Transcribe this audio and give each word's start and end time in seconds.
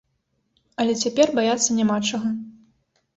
Але 0.83 0.95
цяпер 1.03 1.33
баяцца 1.39 1.75
няма 1.81 1.97
чаго. 2.09 2.29